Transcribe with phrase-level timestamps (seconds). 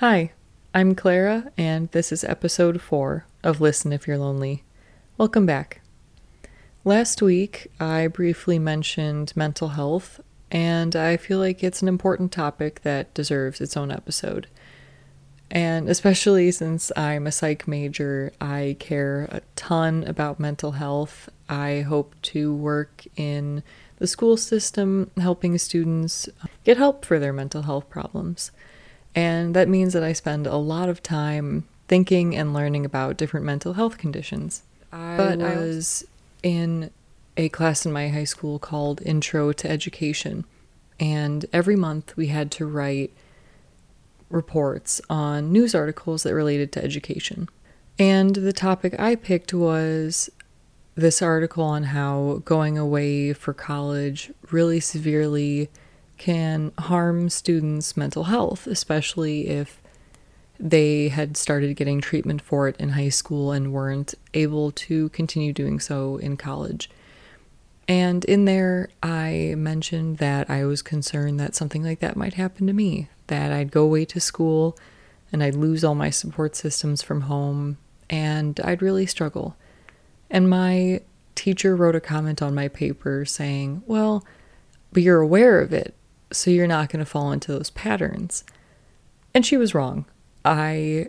[0.00, 0.32] Hi,
[0.72, 4.64] I'm Clara, and this is episode 4 of Listen If You're Lonely.
[5.18, 5.82] Welcome back.
[6.86, 10.18] Last week, I briefly mentioned mental health,
[10.50, 14.46] and I feel like it's an important topic that deserves its own episode.
[15.50, 21.28] And especially since I'm a psych major, I care a ton about mental health.
[21.46, 23.62] I hope to work in
[23.98, 26.26] the school system helping students
[26.64, 28.50] get help for their mental health problems.
[29.14, 33.44] And that means that I spend a lot of time thinking and learning about different
[33.44, 34.62] mental health conditions.
[34.92, 35.46] I but was...
[35.46, 36.06] I was
[36.42, 36.90] in
[37.36, 40.44] a class in my high school called Intro to Education.
[40.98, 43.12] And every month we had to write
[44.28, 47.48] reports on news articles that related to education.
[47.98, 50.30] And the topic I picked was
[50.94, 55.68] this article on how going away for college really severely
[56.20, 59.80] can harm students' mental health, especially if
[60.58, 65.50] they had started getting treatment for it in high school and weren't able to continue
[65.50, 66.90] doing so in college.
[67.88, 72.66] And in there, I mentioned that I was concerned that something like that might happen
[72.66, 74.76] to me, that I'd go away to school
[75.32, 77.78] and I'd lose all my support systems from home
[78.10, 79.56] and I'd really struggle.
[80.28, 81.00] And my
[81.34, 84.22] teacher wrote a comment on my paper saying, Well,
[84.92, 85.94] but you're aware of it
[86.32, 88.44] so you're not going to fall into those patterns.
[89.34, 90.04] And she was wrong.
[90.44, 91.08] I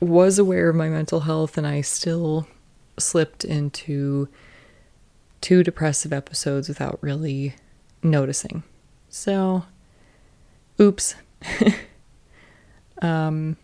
[0.00, 2.46] was aware of my mental health and I still
[2.98, 4.28] slipped into
[5.40, 7.54] two depressive episodes without really
[8.02, 8.62] noticing.
[9.08, 9.64] So,
[10.80, 11.14] oops.
[13.02, 13.56] um,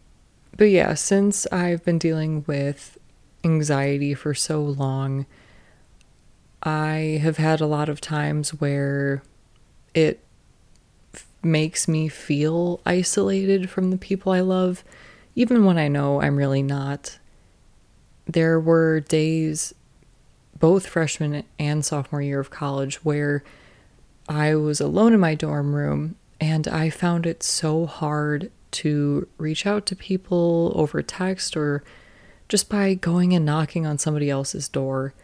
[0.56, 2.98] but yeah, since I've been dealing with
[3.44, 5.26] anxiety for so long,
[6.62, 9.22] I have had a lot of times where
[9.94, 10.23] it
[11.44, 14.84] makes me feel isolated from the people I love,
[15.34, 17.18] even when I know I'm really not.
[18.26, 19.74] There were days,
[20.58, 23.44] both freshman and sophomore year of college, where
[24.28, 29.66] I was alone in my dorm room and I found it so hard to reach
[29.66, 31.84] out to people over text or
[32.48, 35.14] just by going and knocking on somebody else's door.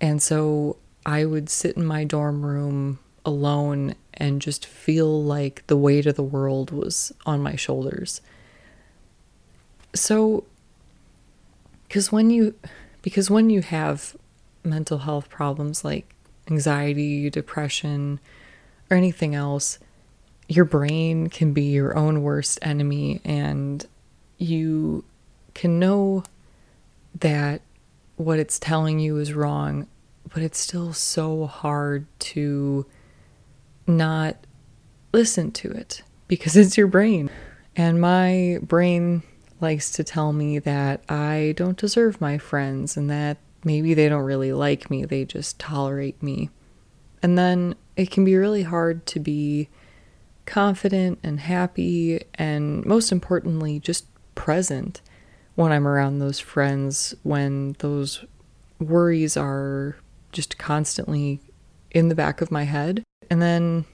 [0.00, 0.76] And so
[1.06, 6.16] I would sit in my dorm room alone and just feel like the weight of
[6.16, 8.20] the world was on my shoulders.
[9.94, 10.44] So
[11.88, 12.54] because when you
[13.02, 14.16] because when you have
[14.64, 16.14] mental health problems like
[16.50, 18.20] anxiety, depression,
[18.90, 19.78] or anything else,
[20.48, 23.86] your brain can be your own worst enemy and
[24.38, 25.04] you
[25.54, 26.24] can know
[27.20, 27.60] that
[28.16, 29.86] what it's telling you is wrong,
[30.32, 32.86] but it's still so hard to
[33.86, 34.36] not
[35.12, 37.30] listen to it because it's your brain.
[37.76, 39.22] And my brain
[39.60, 44.24] likes to tell me that I don't deserve my friends and that maybe they don't
[44.24, 46.50] really like me, they just tolerate me.
[47.22, 49.68] And then it can be really hard to be
[50.44, 55.00] confident and happy, and most importantly, just present
[55.54, 58.24] when I'm around those friends when those
[58.80, 59.96] worries are
[60.32, 61.40] just constantly
[61.92, 63.04] in the back of my head.
[63.30, 63.84] And then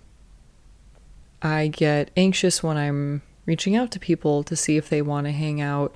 [1.42, 5.32] I get anxious when I'm reaching out to people to see if they want to
[5.32, 5.94] hang out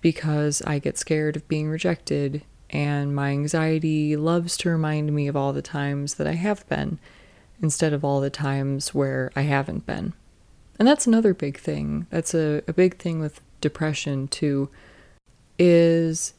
[0.00, 2.42] because I get scared of being rejected.
[2.70, 6.98] And my anxiety loves to remind me of all the times that I have been
[7.60, 10.14] instead of all the times where I haven't been.
[10.78, 12.06] And that's another big thing.
[12.10, 14.68] That's a, a big thing with depression, too,
[15.58, 16.34] is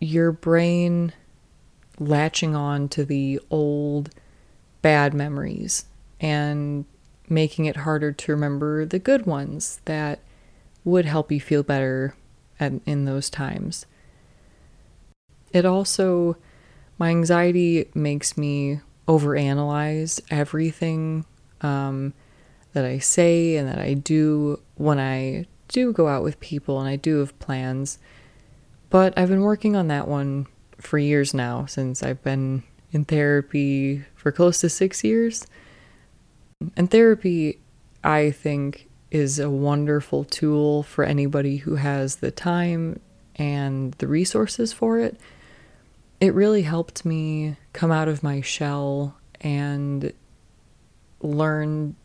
[0.00, 1.12] your brain
[2.04, 4.10] latching on to the old
[4.82, 5.86] bad memories
[6.20, 6.84] and
[7.28, 10.20] making it harder to remember the good ones that
[10.84, 12.14] would help you feel better
[12.58, 13.86] at, in those times.
[15.52, 16.36] It also,
[16.98, 21.24] my anxiety makes me overanalyze everything
[21.60, 22.14] um,
[22.72, 26.88] that I say and that I do when I do go out with people and
[26.88, 27.98] I do have plans.
[28.90, 30.46] But I've been working on that one
[30.82, 35.46] for years now since I've been in therapy for close to six years.
[36.76, 37.60] And therapy,
[38.04, 43.00] I think, is a wonderful tool for anybody who has the time
[43.36, 45.18] and the resources for it.
[46.20, 50.12] It really helped me come out of my shell and
[51.20, 51.96] learn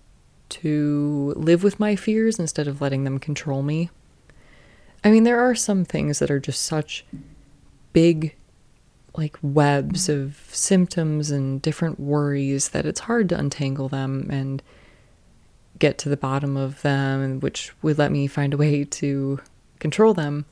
[0.50, 3.90] to live with my fears instead of letting them control me.
[5.04, 7.06] I mean, there are some things that are just such
[7.94, 8.36] big
[9.18, 14.62] like webs of symptoms and different worries that it's hard to untangle them and
[15.80, 19.40] get to the bottom of them, which would let me find a way to
[19.80, 20.46] control them,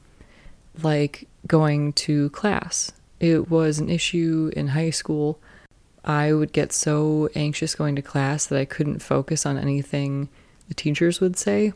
[0.82, 2.92] like going to class.
[3.20, 5.40] It was an issue in high school.
[6.04, 10.30] I would get so anxious going to class that I couldn't focus on anything
[10.68, 11.74] the teachers would say.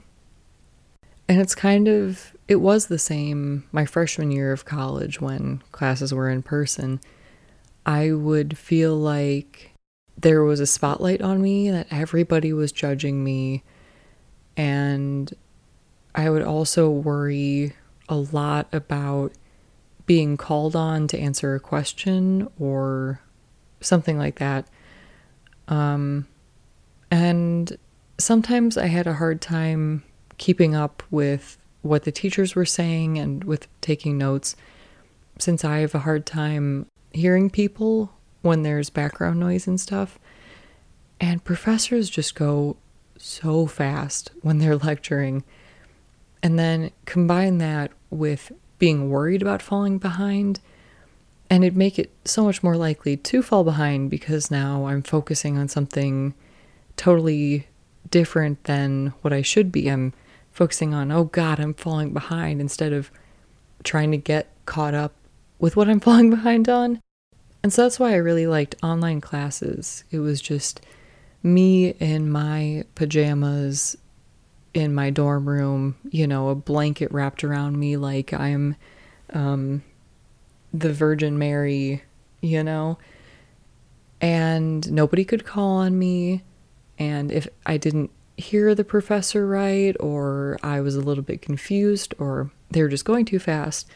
[1.27, 6.11] And it's kind of, it was the same my freshman year of college when classes
[6.11, 6.99] were in person.
[7.85, 9.71] I would feel like
[10.17, 13.63] there was a spotlight on me, that everybody was judging me.
[14.57, 15.31] And
[16.15, 17.73] I would also worry
[18.09, 19.31] a lot about
[20.07, 23.21] being called on to answer a question or
[23.79, 24.67] something like that.
[25.67, 26.27] Um,
[27.11, 27.77] and
[28.17, 30.03] sometimes I had a hard time
[30.39, 34.55] keeping up with what the teachers were saying and with taking notes
[35.37, 38.11] since I have a hard time hearing people
[38.41, 40.19] when there's background noise and stuff.
[41.19, 42.77] And professors just go
[43.17, 45.43] so fast when they're lecturing.
[46.41, 50.61] And then combine that with being worried about falling behind,
[51.49, 55.57] and it'd make it so much more likely to fall behind because now I'm focusing
[55.57, 56.33] on something
[56.95, 57.67] totally
[58.09, 59.89] different than what I should be.
[59.89, 60.13] I'm
[60.59, 63.09] focusing on, oh God, I'm falling behind instead of
[63.85, 65.13] trying to get caught up
[65.57, 66.99] with what I'm falling behind on.
[67.63, 70.03] And so that's why I really liked online classes.
[70.11, 70.81] It was just
[71.41, 73.95] me in my pajamas
[74.73, 78.75] in my dorm room, you know, a blanket wrapped around me like I'm
[79.33, 79.81] um,
[80.73, 82.03] the Virgin Mary,
[82.41, 82.97] you know,
[84.19, 86.43] and nobody could call on me.
[86.99, 92.13] And if I didn't hear the professor right, or I was a little bit confused,
[92.17, 93.87] or they were just going too fast,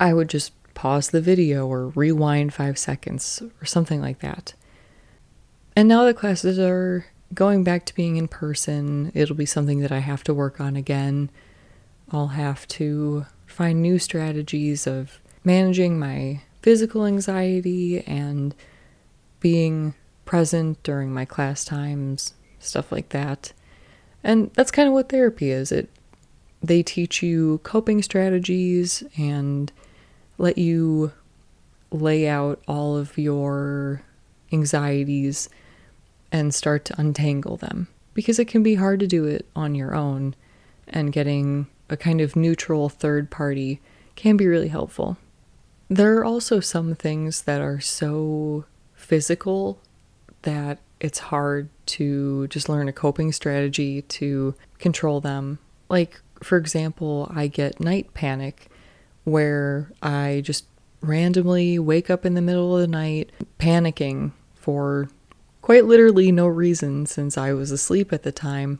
[0.00, 4.54] I would just pause the video or rewind five seconds or something like that.
[5.76, 9.10] And now the classes are going back to being in person.
[9.14, 11.30] It'll be something that I have to work on again.
[12.10, 18.54] I'll have to find new strategies of managing my physical anxiety and
[19.40, 19.94] being
[20.24, 23.52] present during my class times, stuff like that.
[24.22, 25.70] And that's kind of what therapy is.
[25.70, 25.88] It
[26.62, 29.70] they teach you coping strategies and
[30.38, 31.12] let you
[31.90, 34.02] lay out all of your
[34.52, 35.50] anxieties
[36.32, 39.94] and start to untangle them because it can be hard to do it on your
[39.94, 40.34] own
[40.88, 43.80] and getting a kind of neutral third party
[44.16, 45.18] can be really helpful.
[45.88, 48.64] There are also some things that are so
[48.94, 49.78] physical
[50.42, 55.58] that it's hard to just learn a coping strategy to control them.
[55.90, 58.68] Like, for example, I get night panic
[59.24, 60.64] where I just
[61.02, 65.10] randomly wake up in the middle of the night panicking for
[65.60, 68.78] quite literally no reason since I was asleep at the time.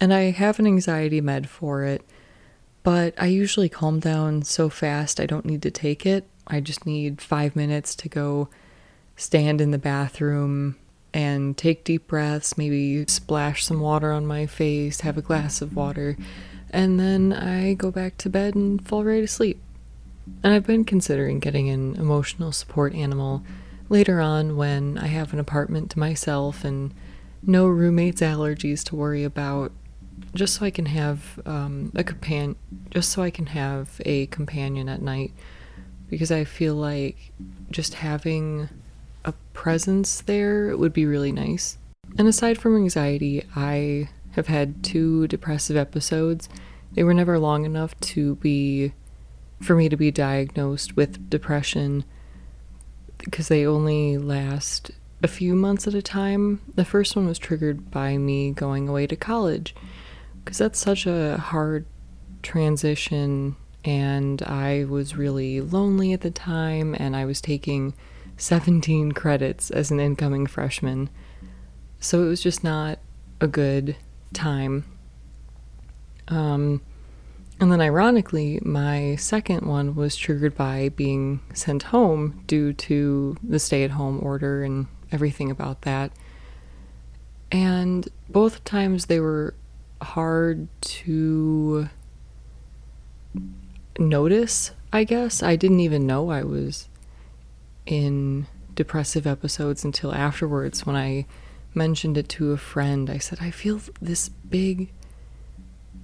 [0.00, 2.02] And I have an anxiety med for it,
[2.82, 6.26] but I usually calm down so fast I don't need to take it.
[6.48, 8.48] I just need five minutes to go
[9.14, 10.74] stand in the bathroom
[11.14, 15.76] and take deep breaths, maybe splash some water on my face, have a glass of
[15.76, 16.18] water,
[16.70, 19.62] and then I go back to bed and fall right asleep.
[20.42, 23.44] And I've been considering getting an emotional support animal
[23.88, 26.92] later on when I have an apartment to myself and
[27.42, 29.70] no roommates' allergies to worry about,
[30.34, 32.56] just so I can have um, a companion,
[32.90, 35.32] just so I can have a companion at night,
[36.10, 37.32] because I feel like
[37.70, 38.68] just having
[39.24, 41.78] a presence there would be really nice.
[42.18, 46.48] And aside from anxiety, I have had two depressive episodes.
[46.92, 48.92] They were never long enough to be
[49.60, 52.04] for me to be diagnosed with depression
[53.18, 54.90] because they only last
[55.22, 56.60] a few months at a time.
[56.74, 59.74] The first one was triggered by me going away to college
[60.44, 61.86] because that's such a hard
[62.42, 67.94] transition and I was really lonely at the time and I was taking
[68.36, 71.10] 17 credits as an incoming freshman.
[72.00, 72.98] So it was just not
[73.40, 73.96] a good
[74.32, 74.84] time.
[76.28, 76.80] Um,
[77.60, 83.58] and then, ironically, my second one was triggered by being sent home due to the
[83.58, 86.10] stay at home order and everything about that.
[87.52, 89.54] And both times they were
[90.02, 91.88] hard to
[93.98, 95.42] notice, I guess.
[95.42, 96.88] I didn't even know I was
[97.86, 101.26] in depressive episodes until afterwards when I
[101.74, 103.10] mentioned it to a friend.
[103.10, 104.92] I said, I feel this big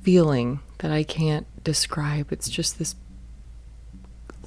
[0.02, 2.32] feeling that I can't describe.
[2.32, 2.94] It's just this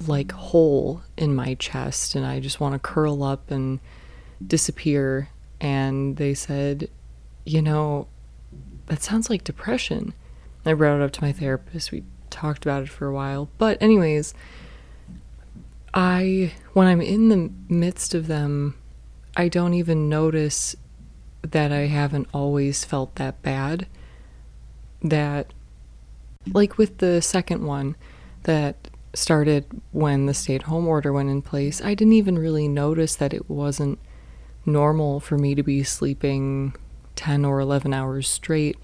[0.06, 3.78] like hole in my chest, and I just want to curl up and
[4.44, 5.28] disappear.
[5.60, 6.90] And they said,
[7.44, 8.08] you know,
[8.86, 10.14] that sounds like depression.
[10.66, 11.92] I brought it up to my therapist.
[11.92, 13.48] We talked about it for a while.
[13.58, 14.34] But, anyways,
[15.94, 18.76] I, when I'm in the midst of them,
[19.36, 20.74] I don't even notice
[21.42, 23.86] that I haven't always felt that bad.
[25.02, 25.52] That,
[26.52, 27.94] like with the second one
[28.42, 32.66] that started when the stay at home order went in place, I didn't even really
[32.66, 34.00] notice that it wasn't
[34.66, 36.74] normal for me to be sleeping
[37.14, 38.76] 10 or 11 hours straight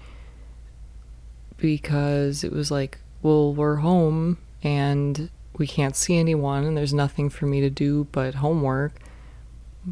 [1.57, 7.29] because it was like, well, we're home and we can't see anyone and there's nothing
[7.29, 8.93] for me to do but homework.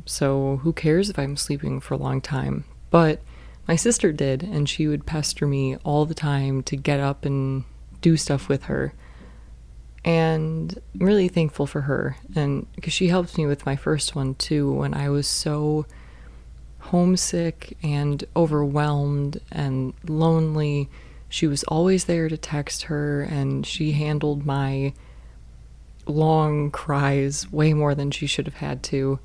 [0.05, 2.65] So who cares if I'm sleeping for a long time?
[2.89, 3.21] But
[3.67, 7.65] my sister did, and she would pester me all the time to get up and
[8.01, 8.93] do stuff with her.
[10.03, 14.33] And I'm really thankful for her, and because she helped me with my first one
[14.35, 15.85] too when I was so
[16.79, 20.89] homesick and overwhelmed and lonely.
[21.27, 24.93] She was always there to text her, and she handled my
[26.09, 29.19] long cries way more than she should have had to.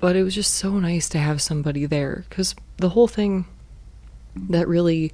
[0.00, 3.46] But it was just so nice to have somebody there because the whole thing
[4.36, 5.12] that really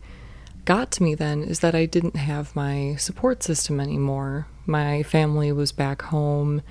[0.65, 4.47] got to me then is that I didn't have my support system anymore.
[4.67, 6.63] My family was back home.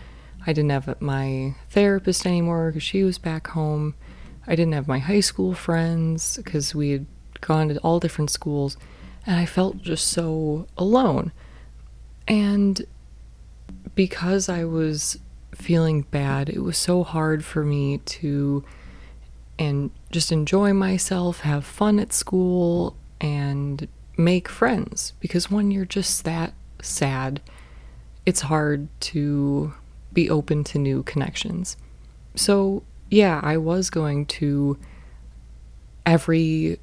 [0.46, 3.96] I didn't have my therapist anymore because she was back home.
[4.48, 7.06] I didn't have my high school friends because we had
[7.42, 8.78] gone to all different schools.
[9.26, 11.32] And I felt just so alone.
[12.28, 12.86] And
[14.00, 15.20] because I was
[15.54, 18.64] feeling bad, it was so hard for me to
[19.60, 25.12] and just enjoy myself, have fun at school, and make friends.
[25.20, 27.42] Because when you're just that sad,
[28.26, 29.74] it's hard to
[30.14, 31.76] be open to new connections.
[32.36, 34.78] So, yeah, I was going to
[36.06, 36.80] every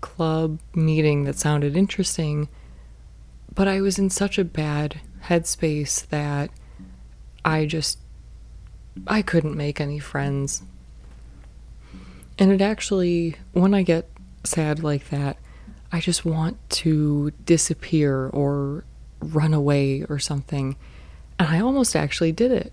[0.00, 2.48] club meeting that sounded interesting,
[3.52, 6.50] but I was in such a bad headspace that
[7.44, 7.98] I just
[9.06, 10.62] I couldn't make any friends.
[12.38, 14.08] And it actually when I get
[14.44, 15.36] sad like that,
[15.92, 18.84] I just want to disappear or
[19.20, 20.76] run away or something.
[21.38, 22.72] And I almost actually did it.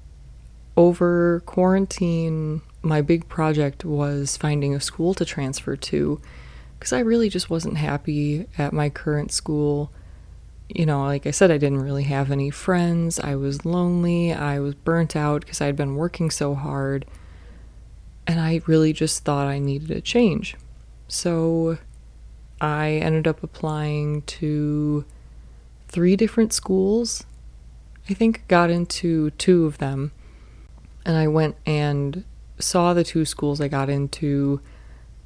[0.75, 6.19] Over quarantine, my big project was finding a school to transfer to
[6.77, 9.91] because I really just wasn't happy at my current school
[10.69, 13.19] you know, like I said, I didn't really have any friends.
[13.19, 14.33] I was lonely.
[14.33, 17.05] I was burnt out because I'd been working so hard.
[18.25, 20.55] And I really just thought I needed a change.
[21.07, 21.77] So
[22.61, 25.05] I ended up applying to
[25.89, 27.25] three different schools.
[28.09, 30.11] I think got into two of them.
[31.05, 32.23] And I went and
[32.57, 34.61] saw the two schools I got into.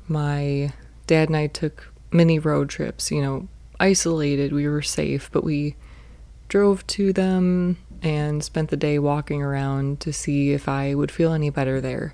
[0.07, 0.73] My
[1.05, 3.47] dad and I took mini road trips, you know,
[3.79, 5.75] isolated, we were safe, but we
[6.47, 11.33] drove to them and spent the day walking around to see if I would feel
[11.33, 12.13] any better there.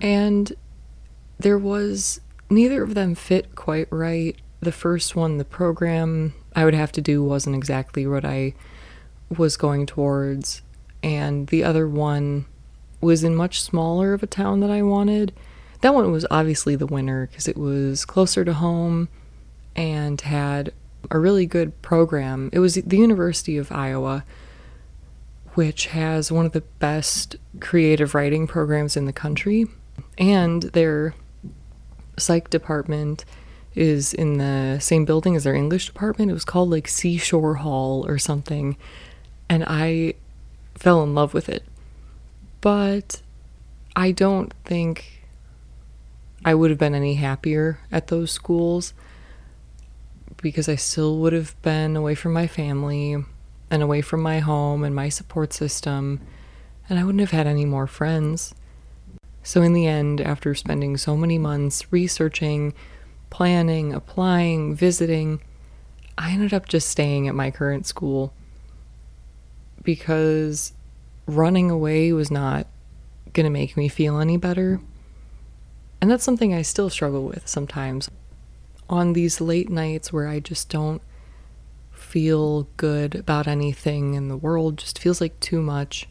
[0.00, 0.52] And
[1.38, 4.36] there was neither of them fit quite right.
[4.60, 8.54] The first one, the program I would have to do wasn't exactly what I
[9.36, 10.62] was going towards,
[11.02, 12.46] and the other one
[13.00, 15.32] was in much smaller of a town that I wanted.
[15.80, 19.08] That one was obviously the winner because it was closer to home
[19.76, 20.72] and had
[21.10, 22.50] a really good program.
[22.52, 24.24] It was the University of Iowa,
[25.54, 29.66] which has one of the best creative writing programs in the country,
[30.18, 31.14] and their
[32.18, 33.24] psych department
[33.74, 36.30] is in the same building as their English department.
[36.30, 38.76] It was called like Seashore Hall or something,
[39.48, 40.14] and I
[40.74, 41.64] fell in love with it.
[42.60, 43.22] But
[43.96, 45.24] I don't think
[46.44, 48.92] I would have been any happier at those schools
[50.42, 53.24] because I still would have been away from my family
[53.70, 56.20] and away from my home and my support system,
[56.88, 58.54] and I wouldn't have had any more friends.
[59.42, 62.74] So, in the end, after spending so many months researching,
[63.30, 65.40] planning, applying, visiting,
[66.18, 68.34] I ended up just staying at my current school
[69.82, 70.72] because
[71.26, 72.66] running away was not
[73.32, 74.80] going to make me feel any better.
[76.00, 78.10] And that's something I still struggle with sometimes
[78.90, 81.00] on these late nights where I just don't
[81.92, 86.08] feel good about anything and the world just feels like too much,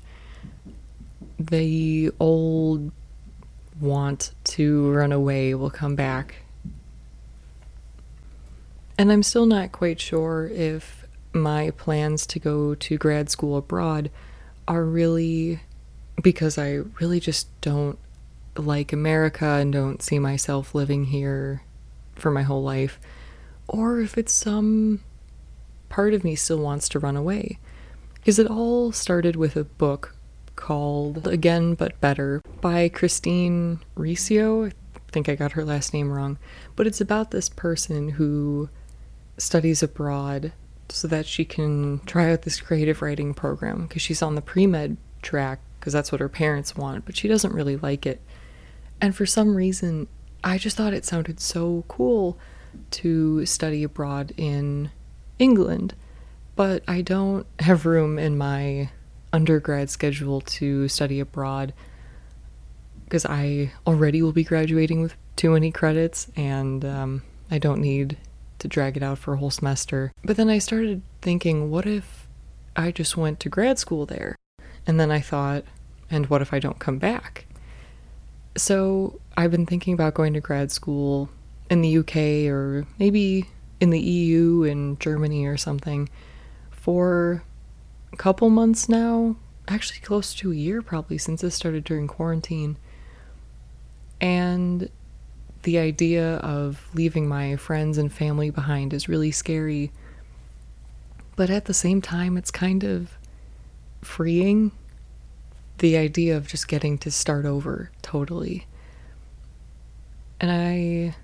[1.37, 2.91] the old
[3.79, 6.35] want to run away will come back.
[8.97, 14.09] And I'm still not quite sure if my plans to go to grad school abroad
[14.67, 15.59] are really
[16.21, 17.97] because I really just don't
[18.55, 21.61] like America and don't see myself living here
[22.19, 22.99] for my whole life,
[23.67, 25.01] or if it's some
[25.89, 27.59] part of me still wants to run away.
[28.15, 30.15] Because it all started with a book
[30.55, 34.67] called Again But Better by Christine Riccio.
[34.67, 34.71] I
[35.11, 36.37] think I got her last name wrong.
[36.75, 38.69] But it's about this person who
[39.37, 40.51] studies abroad
[40.89, 44.67] so that she can try out this creative writing program because she's on the pre
[44.67, 48.21] med track because that's what her parents want, but she doesn't really like it.
[48.99, 50.07] And for some reason,
[50.43, 52.37] I just thought it sounded so cool
[52.91, 54.91] to study abroad in
[55.37, 55.95] England,
[56.55, 58.89] but I don't have room in my
[59.31, 61.73] undergrad schedule to study abroad
[63.05, 68.17] because I already will be graduating with too many credits and um, I don't need
[68.59, 70.11] to drag it out for a whole semester.
[70.23, 72.27] But then I started thinking, what if
[72.75, 74.35] I just went to grad school there?
[74.85, 75.63] And then I thought,
[76.11, 77.45] and what if I don't come back?
[78.57, 81.29] So I've been thinking about going to grad school
[81.69, 83.45] in the UK or maybe
[83.79, 86.09] in the EU in Germany or something
[86.71, 87.41] for
[88.11, 89.37] a couple months now.
[89.65, 92.75] Actually, close to a year probably since this started during quarantine.
[94.19, 94.89] And
[95.63, 99.93] the idea of leaving my friends and family behind is really scary.
[101.37, 103.17] But at the same time, it's kind of
[104.01, 104.73] freeing.
[105.77, 108.65] The idea of just getting to start over totally.
[110.39, 111.15] And I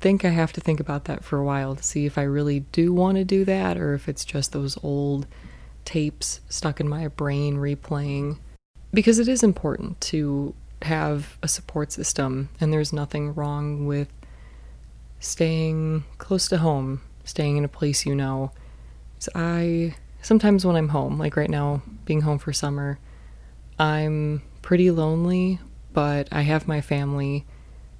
[0.00, 2.60] think I have to think about that for a while to see if I really
[2.60, 5.26] do want to do that or if it's just those old
[5.84, 8.38] tapes stuck in my brain replaying.
[8.92, 14.08] Because it is important to have a support system, and there's nothing wrong with
[15.20, 18.52] staying close to home, staying in a place you know.
[19.18, 22.98] So I sometimes when I'm home, like right now, being home for summer,
[23.78, 25.58] I'm pretty lonely,
[25.92, 27.44] but I have my family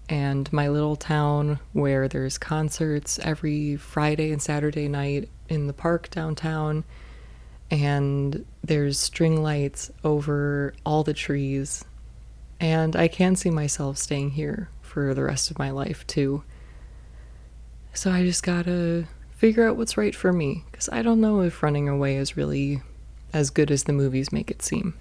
[0.08, 6.10] and my little town where there's concerts every Friday and Saturday night in the park
[6.10, 6.84] downtown
[7.70, 11.84] and there's string lights over all the trees
[12.60, 16.42] and I can see myself staying here for the rest of my life too.
[17.92, 21.62] So I just gotta figure out what's right for me, because I don't know if
[21.62, 22.82] running away is really
[23.32, 24.94] as good as the movies make it seem.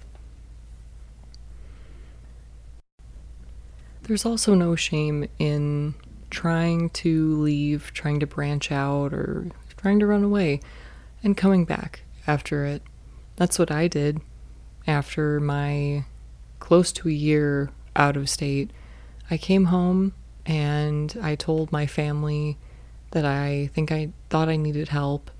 [4.08, 5.94] There's also no shame in
[6.30, 10.60] trying to leave, trying to branch out, or trying to run away,
[11.22, 12.82] and coming back after it.
[13.36, 14.20] That's what I did
[14.88, 16.04] after my
[16.58, 18.70] close to a year out of state,
[19.30, 20.14] I came home
[20.46, 22.56] and I told my family
[23.10, 25.30] that I think I thought I needed help.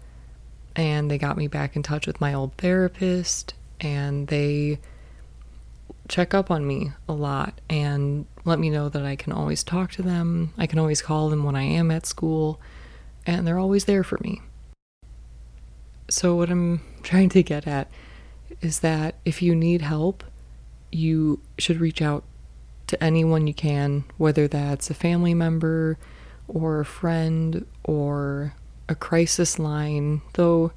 [0.76, 4.78] And they got me back in touch with my old therapist and they
[6.08, 9.92] check up on me a lot and let me know that I can always talk
[9.92, 10.52] to them.
[10.56, 12.60] I can always call them when I am at school,
[13.26, 14.40] and they're always there for me.
[16.08, 17.90] So, what I'm trying to get at
[18.60, 20.24] is that if you need help,
[20.90, 22.24] you should reach out
[22.86, 25.98] to anyone you can, whether that's a family member
[26.48, 28.54] or a friend or
[28.88, 30.72] a crisis line, though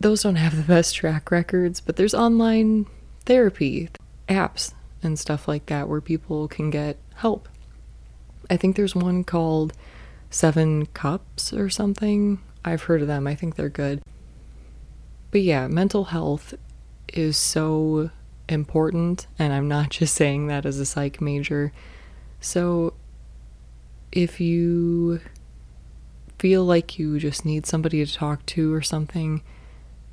[0.00, 2.86] those don't have the best track records, but there's online
[3.24, 3.88] therapy
[4.28, 7.48] apps and stuff like that where people can get help.
[8.50, 9.72] I think there's one called
[10.30, 12.40] Seven Cups or something.
[12.64, 13.26] I've heard of them.
[13.26, 14.02] I think they're good.
[15.30, 16.54] But yeah, mental health
[17.12, 18.10] is so
[18.48, 21.72] important, and I'm not just saying that as a psych major.
[22.40, 22.94] So,
[24.12, 25.20] if you
[26.38, 29.42] feel like you just need somebody to talk to or something,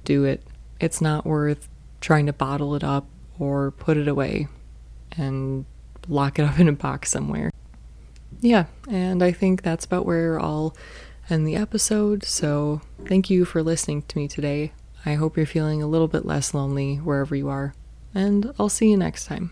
[0.05, 0.43] do it.
[0.79, 1.67] It's not worth
[1.99, 3.05] trying to bottle it up
[3.41, 4.47] or put it away
[5.17, 5.65] and
[6.07, 7.51] lock it up in a box somewhere.
[8.39, 10.75] Yeah, and I think that's about where I'll
[11.29, 12.23] end the episode.
[12.23, 14.71] So, thank you for listening to me today.
[15.05, 17.73] I hope you're feeling a little bit less lonely wherever you are
[18.13, 19.51] and I'll see you next time.